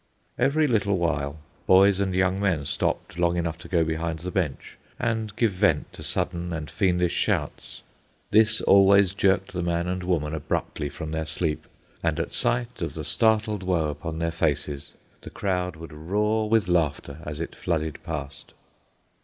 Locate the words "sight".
12.33-12.81